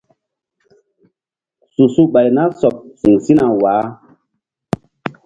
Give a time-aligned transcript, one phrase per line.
[1.73, 3.85] Su su ɓay na sɔɓ siŋ sina waah.